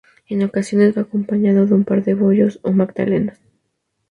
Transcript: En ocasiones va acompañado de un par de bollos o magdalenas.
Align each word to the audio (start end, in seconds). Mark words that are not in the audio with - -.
En 0.29 0.41
ocasiones 0.41 0.97
va 0.97 1.01
acompañado 1.03 1.67
de 1.67 1.75
un 1.75 1.83
par 1.83 2.03
de 2.03 2.15
bollos 2.15 2.59
o 2.63 2.71
magdalenas. 2.71 3.39